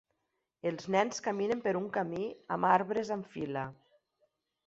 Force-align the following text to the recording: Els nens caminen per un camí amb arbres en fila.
Els 0.69 0.87
nens 0.95 1.21
caminen 1.27 1.59
per 1.67 1.73
un 1.81 1.85
camí 1.99 2.25
amb 2.57 2.69
arbres 2.71 3.11
en 3.19 3.25
fila. 3.35 3.67